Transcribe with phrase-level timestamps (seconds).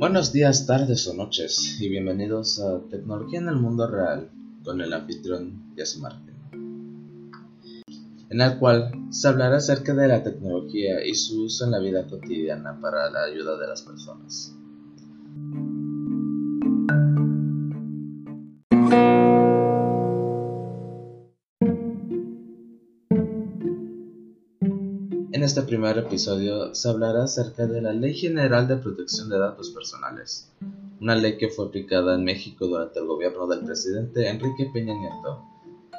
[0.00, 4.30] Buenos días, tardes o noches y bienvenidos a Tecnología en el Mundo Real
[4.64, 6.34] con el anfitrión Jesse Martin,
[8.30, 12.06] en el cual se hablará acerca de la tecnología y su uso en la vida
[12.06, 14.56] cotidiana para la ayuda de las personas.
[25.40, 29.70] En este primer episodio se hablará acerca de la Ley General de Protección de Datos
[29.70, 30.50] Personales,
[31.00, 35.42] una ley que fue aplicada en México durante el gobierno del presidente Enrique Peña Nieto,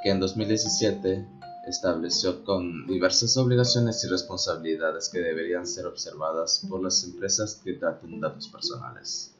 [0.03, 1.25] que en 2017
[1.67, 8.19] estableció con diversas obligaciones y responsabilidades que deberían ser observadas por las empresas que traten
[8.19, 9.33] datos personales.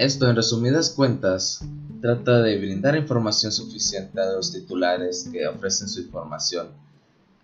[0.00, 1.60] Esto, en resumidas cuentas,
[2.00, 6.68] trata de brindar información suficiente a los titulares que ofrecen su información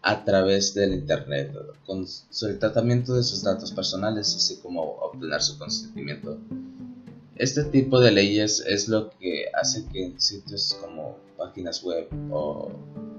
[0.00, 1.52] a través del Internet,
[1.84, 6.38] con el tratamiento de sus datos personales, así como obtener su consentimiento.
[7.34, 12.72] Este tipo de leyes es lo que hace que en sitios como páginas web o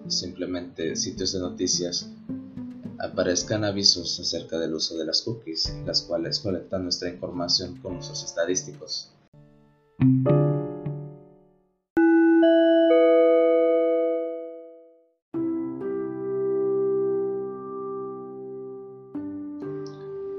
[0.07, 2.09] simplemente sitios de noticias
[2.97, 8.23] aparezcan avisos acerca del uso de las cookies, las cuales colectan nuestra información con usos
[8.23, 9.11] estadísticos.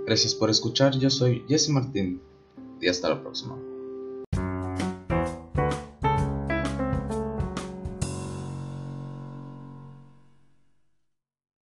[0.06, 2.20] Gracias por escuchar, yo soy Jesse Martín
[2.80, 3.58] y hasta la próxima.